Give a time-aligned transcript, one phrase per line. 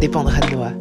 [0.00, 0.72] Dépendra de Noah.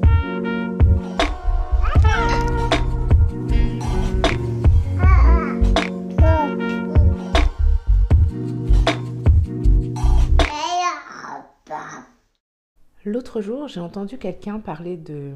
[13.05, 15.31] L'autre jour, j'ai entendu quelqu'un parler de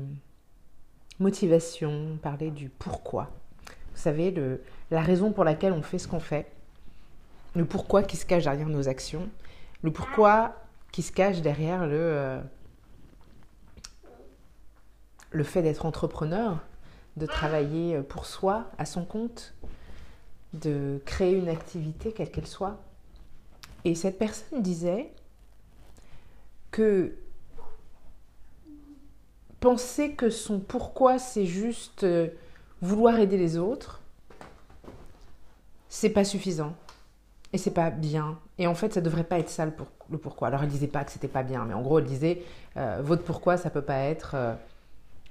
[1.20, 3.30] motivation, parler du pourquoi.
[3.94, 4.34] Vous savez,
[4.92, 6.48] la raison pour laquelle on fait ce qu'on fait,
[7.56, 9.30] le pourquoi qui se cache derrière nos actions,
[9.84, 10.56] le pourquoi
[10.92, 12.42] qui se cache derrière le, euh,
[15.32, 16.60] le fait d'être entrepreneur,
[17.18, 19.54] de travailler pour soi, à son compte,
[20.54, 22.78] de créer une activité quelle qu'elle soit.
[23.86, 25.12] Et cette personne disait
[26.72, 27.16] que
[29.60, 32.30] penser que son pourquoi c'est juste euh,
[32.82, 34.02] vouloir aider les autres,
[35.90, 36.76] c'est pas suffisant
[37.52, 38.40] et c'est pas bien.
[38.58, 40.50] Et en fait, ça devrait pas être ça le, pourquoi.
[40.50, 42.44] Alors, elle disait pas que c'était pas bien, mais en gros, elle disait
[42.78, 44.54] euh, votre pourquoi, ça peut pas être euh,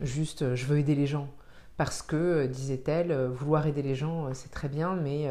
[0.01, 1.29] juste je veux aider les gens.
[1.77, 5.31] Parce que, disait-elle, vouloir aider les gens, c'est très bien, mais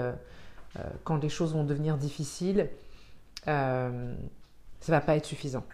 [1.03, 2.69] quand les choses vont devenir difficiles,
[3.45, 3.91] ça
[4.87, 5.65] va pas être suffisant.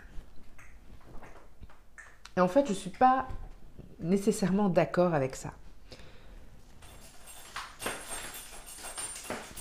[2.36, 3.28] Et en fait, je ne suis pas
[4.00, 5.52] nécessairement d'accord avec ça.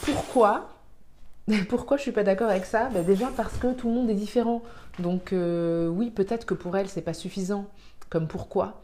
[0.03, 0.69] Pourquoi?
[1.69, 2.89] Pourquoi je suis pas d'accord avec ça?
[2.91, 4.63] Ben Déjà parce que tout le monde est différent.
[4.99, 7.67] Donc euh, oui, peut-être que pour elle, c'est pas suffisant
[8.09, 8.83] comme pourquoi?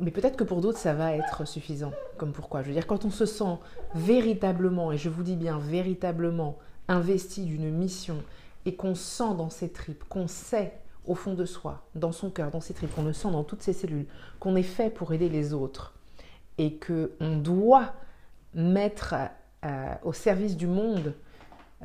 [0.00, 2.62] Mais peut-être que pour d'autres, ça va être suffisant comme pourquoi.
[2.62, 3.58] Je veux dire, quand on se sent
[3.94, 8.16] véritablement, et je vous dis bien véritablement, investi d'une mission
[8.66, 10.72] et qu'on sent dans ses tripes, qu'on sait
[11.06, 13.62] au fond de soi, dans son cœur, dans ses tripes, qu'on le sent dans toutes
[13.62, 14.06] ses cellules,
[14.40, 15.94] qu'on est fait pour aider les autres
[16.58, 17.92] et que on doit
[18.54, 19.14] mettre
[19.64, 21.14] euh, au service du monde,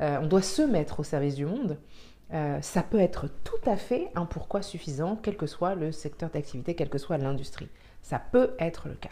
[0.00, 1.78] euh, on doit se mettre au service du monde,
[2.32, 6.30] euh, ça peut être tout à fait un pourquoi suffisant, quel que soit le secteur
[6.30, 7.68] d'activité, quelle que soit l'industrie.
[8.02, 9.10] Ça peut être le cas.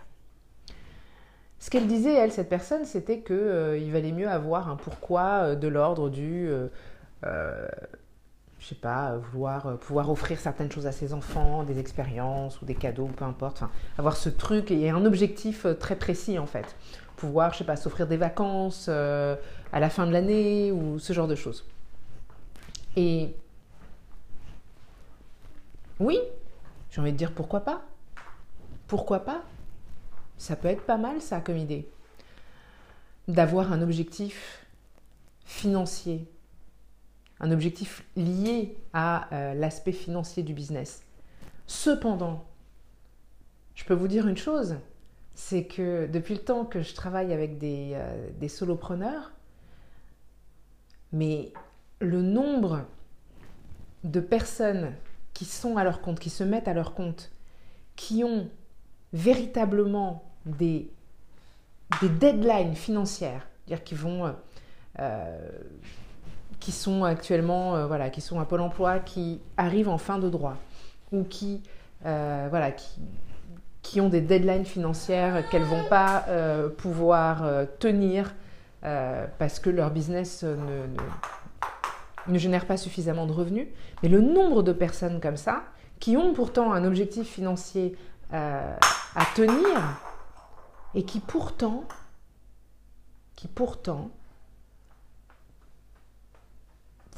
[1.59, 6.09] Ce qu'elle disait, elle, cette personne, c'était qu'il valait mieux avoir un pourquoi de l'ordre
[6.09, 6.51] du
[8.59, 12.65] je sais pas, vouloir euh, pouvoir offrir certaines choses à ses enfants, des expériences ou
[12.65, 13.63] des cadeaux, peu importe.
[13.97, 16.77] Avoir ce truc et un objectif euh, très précis en fait.
[17.17, 19.37] Pouvoir, je sais pas, s'offrir des vacances euh,
[19.73, 21.65] à la fin de l'année ou ce genre de choses.
[22.97, 23.35] Et
[26.01, 26.19] oui,
[26.91, 27.83] j'ai envie de dire pourquoi pas.
[28.89, 29.45] Pourquoi pas?
[30.39, 31.89] Ça peut être pas mal ça comme idée.
[33.29, 34.67] D'avoir un objectif
[35.45, 36.27] financier,
[37.41, 41.03] un objectif lié à euh, l'aspect financier du business.
[41.67, 42.47] Cependant,
[43.75, 44.77] je peux vous dire une chose,
[45.35, 49.33] c'est que depuis le temps que je travaille avec des, euh, des solopreneurs,
[51.13, 51.53] mais
[52.01, 52.87] le nombre
[54.05, 54.95] de personnes
[55.35, 57.31] qui sont à leur compte, qui se mettent à leur compte,
[57.97, 58.49] qui ont
[59.13, 60.91] véritablement des,
[62.01, 64.35] des deadlines financières, c'est-à-dire qui vont
[64.99, 65.49] euh,
[66.61, 70.29] qui sont actuellement, euh, voilà, qui sont à Pôle emploi, qui arrivent en fin de
[70.29, 70.57] droit
[71.13, 71.63] ou qui,
[72.05, 73.01] euh, voilà, qui,
[73.83, 77.45] qui, ont des deadlines financières qu'elles ne vont pas euh, pouvoir
[77.79, 78.35] tenir
[79.39, 83.67] parce que leur business ne, ne, ne, génère pas suffisamment de revenus.
[84.03, 85.65] Mais le nombre de personnes comme ça,
[85.99, 87.97] qui ont pourtant un objectif financier
[88.31, 90.01] à tenir
[90.95, 91.85] et qui pourtant,
[93.37, 94.11] qui pourtant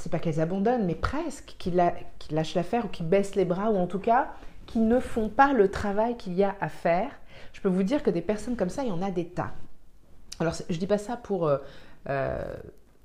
[0.01, 3.77] c'est pas qu'elles abandonnent, mais presque, qui, lâchent l'affaire ou qui baissent les bras, ou
[3.77, 4.29] en tout cas,
[4.67, 7.11] qui ne font pas le travail qu'il y a à faire.
[7.53, 9.53] Je peux vous dire que des personnes comme ça, il y en a des tas.
[10.39, 11.59] Alors, je dis pas ça pour euh,
[12.09, 12.43] euh,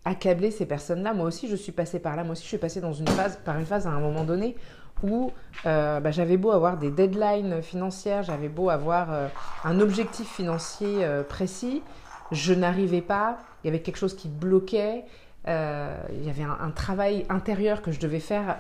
[0.06, 1.14] accabler ces personnes-là.
[1.14, 2.24] Moi aussi, je suis passée par là.
[2.24, 4.56] Moi aussi, je suis passée dans une phase, par une phase à un moment donné
[5.04, 5.32] où
[5.66, 9.30] euh, bah, j'avais beau avoir des deadlines financières, j'avais beau avoir
[9.64, 11.84] un objectif financier précis,
[12.32, 13.38] je n'arrivais pas.
[13.64, 15.06] Il y avait quelque chose qui bloquait.
[15.48, 18.58] Euh, il y avait un, travail intérieur que je devais faire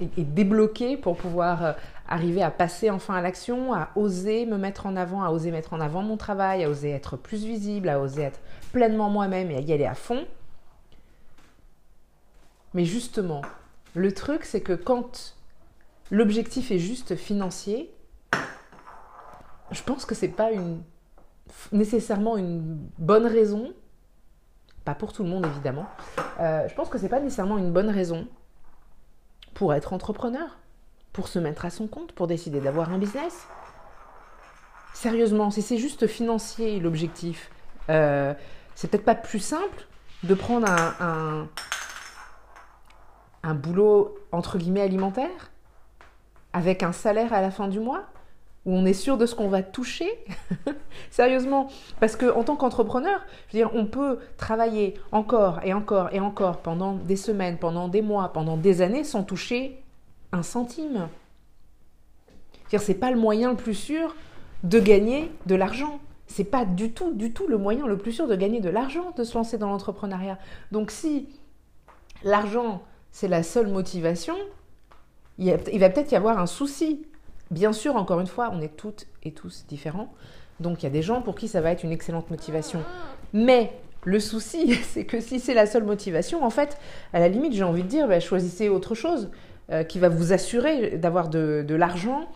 [0.00, 1.72] et, débloquer pour pouvoir euh,
[2.08, 5.74] arriver à passer enfin à l'action, à oser me mettre en avant, à oser mettre
[5.74, 8.40] en avant mon travail, à oser être plus visible, à oser être
[8.72, 10.24] pleinement moi-même et à y aller à fond.
[12.72, 13.42] Mais justement,
[13.94, 15.34] le truc, c'est que quand
[16.12, 17.92] l'objectif est juste financier,
[19.72, 20.50] je pense que c'est pas
[21.72, 23.72] nécessairement une bonne raison
[24.84, 25.86] pas pour tout le monde évidemment.
[26.40, 28.26] Euh, je pense que c'est pas nécessairement une bonne raison
[29.54, 30.58] pour être entrepreneur,
[31.12, 33.46] pour se mettre à son compte, pour décider d'avoir un business.
[34.92, 37.50] Sérieusement, si c'est juste financier l'objectif,
[37.90, 38.34] euh,
[38.74, 39.86] c'est peut-être pas plus simple
[40.24, 41.48] de prendre un, un,
[43.44, 45.51] un boulot entre guillemets alimentaire
[46.52, 48.04] avec un salaire à la fin du mois
[48.64, 50.08] où on est sûr de ce qu'on va toucher
[51.10, 51.68] Sérieusement,
[51.98, 53.24] parce que en tant qu'entrepreneur,
[53.74, 58.56] on peut travailler encore et encore et encore pendant des semaines, pendant des mois, pendant
[58.56, 59.82] des années sans toucher
[60.30, 61.08] un centime.
[62.68, 64.14] C'est-à-dire, c'est pas le moyen le plus sûr
[64.62, 65.98] de gagner de l'argent.
[66.28, 69.12] C'est pas du tout, du tout le moyen le plus sûr de gagner de l'argent
[69.16, 70.38] de se lancer dans l'entrepreneuriat.
[70.70, 71.28] Donc, si
[72.22, 74.36] l'argent c'est la seule motivation,
[75.38, 77.06] il, va peut-être y avoir un souci
[77.52, 80.10] Bien sûr, encore une fois, on est toutes et tous différents.
[80.58, 82.82] Donc il y a des gens pour qui ça va être une excellente motivation.
[83.34, 83.72] Mais
[84.04, 86.78] le souci, c'est que si c'est la seule motivation, en fait,
[87.12, 89.30] à la limite, j'ai envie de dire, bah, choisissez autre chose
[89.70, 92.28] euh, qui va vous assurer d'avoir de, l'argent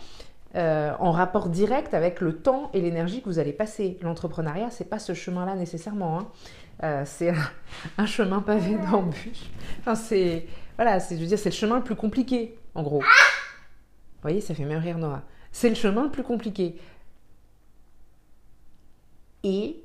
[0.54, 3.98] euh, en rapport direct avec le temps et l'énergie que vous allez passer.
[4.02, 6.18] L'entrepreneuriat, c'est pas ce chemin-là nécessairement.
[6.18, 6.26] Hein.
[6.82, 7.32] Euh, c'est
[7.98, 9.50] un, chemin pavé d'embûches.
[9.80, 10.46] Enfin, c'est
[10.76, 13.02] voilà, c'est je veux dire, c'est le chemin le plus compliqué, en gros
[14.26, 15.22] voyez, ça fait même rire Noah.
[15.52, 16.76] C'est le chemin le plus compliqué.
[19.44, 19.76] Et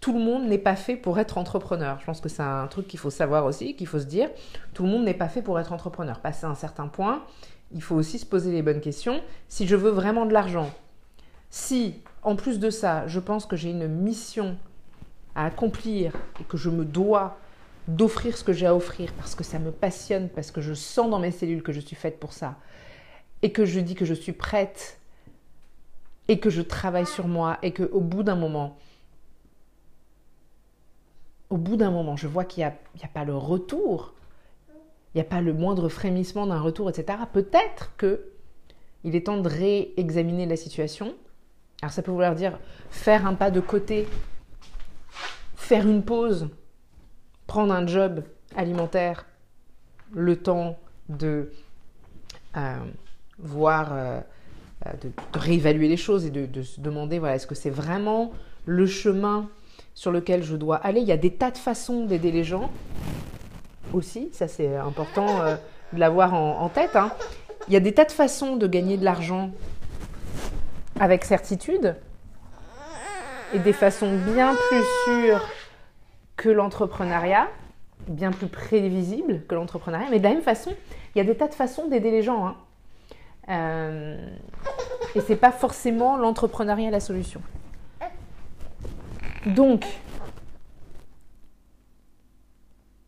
[0.00, 1.98] tout le monde n'est pas fait pour être entrepreneur.
[2.00, 4.30] Je pense que c'est un truc qu'il faut savoir aussi, qu'il faut se dire.
[4.72, 6.20] Tout le monde n'est pas fait pour être entrepreneur.
[6.20, 7.24] Passer un certain point,
[7.72, 9.20] il faut aussi se poser les bonnes questions.
[9.48, 10.70] Si je veux vraiment de l'argent,
[11.50, 14.56] si en plus de ça, je pense que j'ai une mission
[15.34, 17.36] à accomplir et que je me dois
[17.88, 21.10] d'offrir ce que j'ai à offrir parce que ça me passionne, parce que je sens
[21.10, 22.56] dans mes cellules que je suis faite pour ça,
[23.42, 25.00] et que je dis que je suis prête
[26.28, 28.78] et que je travaille sur moi et que au bout d'un moment,
[31.50, 32.74] au bout d'un moment, je vois qu'il n'y a,
[33.04, 34.14] a, pas le retour,
[35.14, 37.18] il n'y a pas le moindre frémissement d'un retour, etc.
[37.32, 38.32] Peut-être que
[39.04, 41.14] il est temps de réexaminer la situation.
[41.80, 42.58] Alors ça peut vouloir dire
[42.90, 44.08] faire un pas de côté,
[45.54, 46.48] faire une pause,
[47.56, 48.22] prendre un job
[48.54, 49.24] alimentaire,
[50.12, 51.50] le temps de
[52.54, 52.76] euh,
[53.38, 54.20] voir, euh,
[54.84, 58.32] euh, de, réévaluer les choses et de, se demander, voilà, est-ce que c'est vraiment
[58.66, 59.48] le chemin
[59.94, 61.00] sur lequel je dois aller?
[61.00, 62.70] Il y a des tas de façons d'aider les gens
[63.94, 65.26] aussi, ça c'est important
[65.94, 66.94] de l'avoir en, tête.
[66.94, 67.10] Hein.
[67.68, 69.50] Il y a des tas de façons de gagner de l'argent
[71.00, 71.96] avec certitude
[73.54, 75.55] et des façons bien plus sûres
[76.36, 77.48] que l'entrepreneuriat,
[78.08, 80.08] bien plus prévisibles que l'entrepreneuriat.
[80.10, 80.74] Mais de la même façon,
[81.14, 82.46] il y a des tas de façons d'aider les gens.
[82.46, 82.56] Hein.
[83.48, 84.28] Euh,
[85.14, 87.40] et c'est pas forcément l'entrepreneuriat la solution.
[89.46, 89.86] Donc,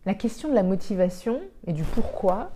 [0.06, 2.50] la question de la motivation et du pourquoi,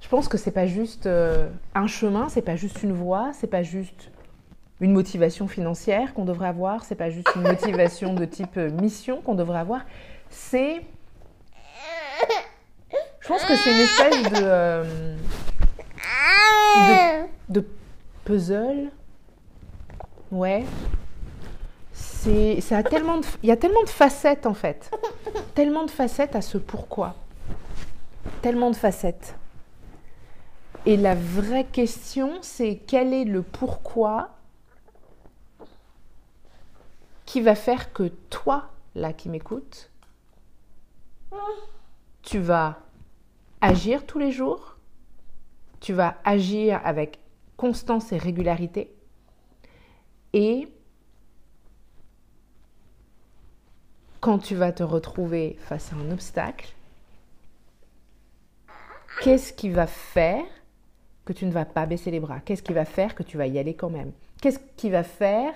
[0.00, 3.48] je pense que c'est pas juste euh, un chemin, c'est pas juste une voie, c'est
[3.48, 4.10] pas juste
[4.80, 9.20] une motivation financière qu'on devrait avoir, c'est pas juste une motivation de type euh, mission
[9.20, 9.82] qu'on devrait avoir,
[10.30, 10.82] c'est
[13.20, 14.84] je pense que c'est une espèce de
[17.48, 17.64] de,
[18.24, 18.90] puzzle.
[20.30, 20.64] Ouais.
[21.92, 24.90] C'est, ça a tellement de, il y a tellement de facettes en fait.
[25.54, 27.14] Tellement de facettes à ce pourquoi.
[28.42, 29.34] Tellement de facettes.
[30.86, 34.33] Et la vraie question, c'est quel est le pourquoi
[37.40, 39.90] va faire que toi, là qui m'écoutes,
[42.22, 42.78] tu vas
[43.60, 44.74] agir tous les jours
[45.84, 47.18] tu vas agir avec
[47.58, 48.90] constance et régularité.
[50.32, 50.66] Et
[54.20, 56.72] quand tu vas te retrouver face à un obstacle,
[59.20, 60.46] qu'est-ce qui va faire
[61.26, 62.40] que tu ne vas pas baisser les bras?
[62.40, 64.12] Qu'est-ce qui va faire que tu vas y aller quand même?
[64.40, 65.52] Qu'est-ce qui va faire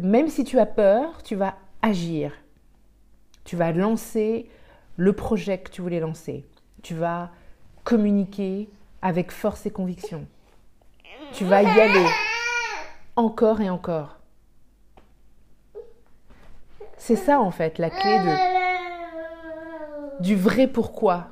[0.00, 2.32] même si tu as peur, tu vas agir
[3.44, 4.48] Tu vas lancer
[4.96, 6.44] le projet que tu voulais lancer.
[6.82, 7.30] Tu vas
[7.84, 8.68] communiquer
[9.02, 10.26] avec force et conviction.
[11.32, 12.06] Tu vas y aller
[13.14, 14.16] encore et encore.
[16.96, 18.18] C'est ça en fait la clé
[20.20, 21.28] du vrai pourquoi.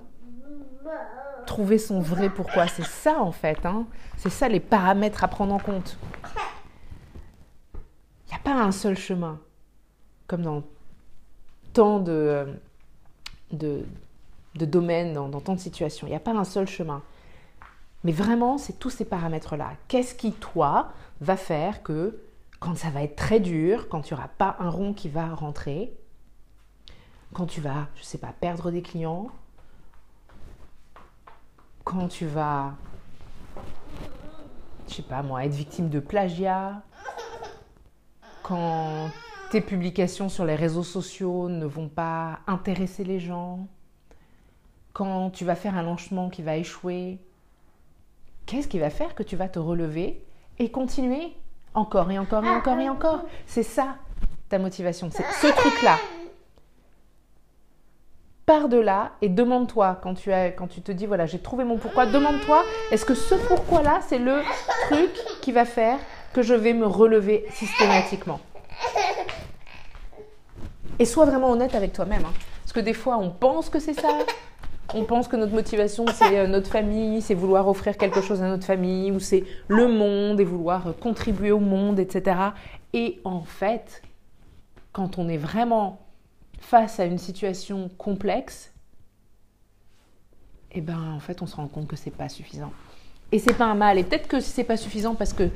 [1.47, 3.65] Trouver son vrai pourquoi, c'est ça en fait.
[3.65, 3.87] Hein.
[4.17, 5.99] C'est ça les paramètres à prendre en compte.
[8.45, 9.41] Pas un seul chemin,
[10.27, 10.63] comme dans
[11.73, 12.47] tant de,
[13.51, 13.85] de
[14.65, 16.07] domaines, dans, tant de situations.
[16.07, 17.03] Il n'y a pas un seul chemin.
[18.05, 19.73] Mais vraiment, c'est tous ces paramètres-là.
[19.89, 22.21] Qu'est-ce qui, toi, va faire que
[22.61, 25.93] quand ça va être très dur, quand tu n'auras pas un rond qui va rentrer,
[27.33, 29.29] quand tu vas, je ne sais pas, perdre des clients,
[31.83, 32.75] quand tu vas,
[34.89, 36.83] je sais pas moi, être victime de plagiat,
[38.45, 39.11] quand
[39.51, 43.67] tes publications sur les réseaux sociaux ne vont pas intéresser les gens,
[44.93, 47.19] quand tu vas faire un lancement qui va échouer,
[48.47, 50.23] qu'est-ce qui va faire que tu vas te relever
[50.59, 51.33] et continuer
[51.73, 53.25] encore et encore et encore et encore?
[53.47, 53.97] C'est ça
[54.51, 55.97] ta motivation, c'est ce truc-là.
[58.45, 61.65] Pars de là et demande-toi quand tu as, quand tu te dis voilà j'ai trouvé
[61.65, 64.43] mon pourquoi, demande-toi est-ce que ce pourquoi-là c'est le
[64.91, 65.11] truc
[65.41, 65.99] qui va faire
[66.35, 68.41] que je vais me relever systématiquement.
[70.99, 72.25] Et sois vraiment honnête avec toi-même.
[72.25, 72.33] Hein.
[72.63, 74.19] Parce que des fois, on pense que c'est ça.
[74.93, 78.49] On pense que notre motivation, c'est euh, notre famille, c'est vouloir offrir quelque chose à
[78.49, 82.37] notre famille, ou c'est le monde et vouloir euh, contribuer au monde, etc.
[82.93, 84.03] Et en fait,
[84.93, 86.01] quand on est vraiment
[86.61, 88.73] face à une situation complexe,
[90.73, 92.73] eh ben en fait, on se rend compte que c'est pas suffisant.
[93.33, 93.99] Et c'est pas un mal.
[93.99, 95.49] Et peut-être que c'est pas suffisant parce que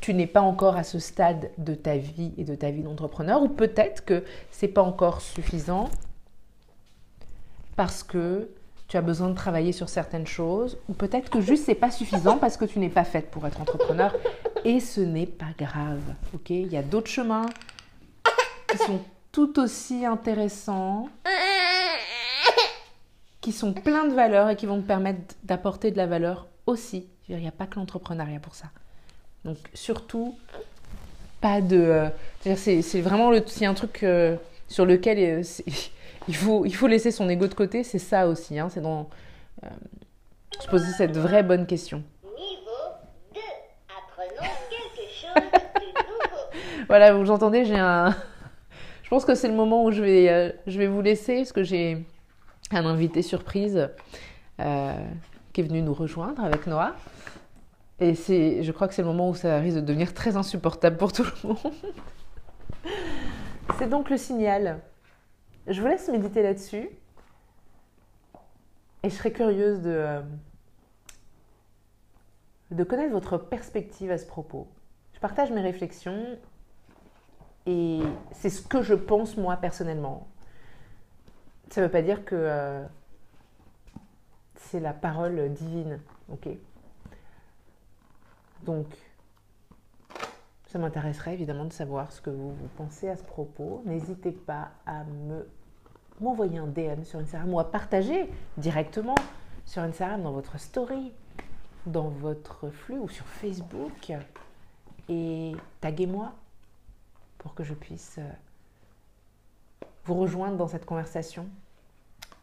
[0.00, 3.42] tu n'es pas encore à ce stade de ta vie et de ta vie d'entrepreneur,
[3.42, 5.88] ou peut-être que c'est pas encore suffisant
[7.76, 8.48] parce que
[8.88, 12.38] tu as besoin de travailler sur certaines choses, ou peut-être que juste c'est pas suffisant
[12.38, 14.14] parce que tu n'es pas faite pour être entrepreneur,
[14.64, 16.02] et ce n'est pas grave,
[16.34, 16.50] ok?
[16.50, 17.46] Il y a d'autres chemins
[18.68, 19.00] qui sont
[19.32, 21.08] tout aussi intéressants,
[23.40, 27.08] qui sont pleins de valeur et qui vont te permettre d'apporter de la valeur aussi.
[27.28, 28.66] Il n'y a pas que l'entrepreneuriat pour ça.
[29.46, 30.36] Donc surtout,
[31.40, 32.10] pas de...
[32.46, 34.36] Euh, c'est vraiment le, un truc euh,
[34.66, 35.42] sur lequel euh,
[36.28, 38.58] il, faut, il faut laisser son ego de côté, c'est ça aussi.
[38.58, 39.08] Hein, c'est dans...
[40.58, 42.02] se poser cette vraie bonne question.
[42.24, 42.60] Niveau
[43.34, 43.40] 2.
[43.96, 46.84] Apprenons quelque chose de nouveau.
[46.88, 48.16] voilà, vous entendez, j'ai un...
[49.04, 51.62] Je pense que c'est le moment où je vais, je vais vous laisser, parce que
[51.62, 52.04] j'ai
[52.72, 53.88] un invité surprise
[54.58, 56.96] qui est venu nous rejoindre avec Noah.
[57.98, 60.96] Et c'est, je crois que c'est le moment où ça risque de devenir très insupportable
[60.96, 61.72] pour tout le monde.
[63.78, 64.80] c'est donc le signal.
[65.66, 66.90] Je vous laisse méditer là-dessus.
[69.02, 70.22] Et je serais curieuse de, euh,
[72.70, 74.68] de connaître votre perspective à ce propos.
[75.14, 76.38] Je partage mes réflexions
[77.64, 78.00] et
[78.32, 80.28] c'est ce que je pense moi personnellement.
[81.70, 82.84] Ça ne veut pas dire que euh,
[84.56, 86.00] c'est la parole divine,
[86.30, 86.48] ok?
[88.64, 88.86] Donc,
[90.66, 93.82] ça m'intéresserait évidemment de savoir ce que vous, pensez à ce propos.
[93.84, 95.48] N'hésitez pas à me
[96.18, 99.14] m'envoyer un DM sur Instagram ou à partager directement
[99.66, 101.12] sur Instagram dans votre story,
[101.84, 104.12] dans votre flux ou sur Facebook
[105.10, 106.32] et taguez-moi
[107.38, 111.46] pour que je puisse euh, vous rejoindre dans cette conversation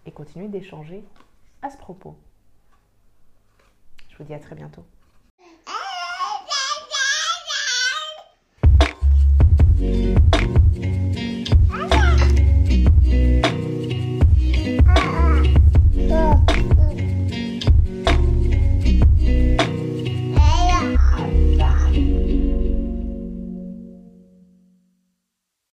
[0.05, 1.03] et continuer d'échanger
[1.61, 2.15] à ce propos.
[4.09, 4.85] Je vous dis à très bientôt.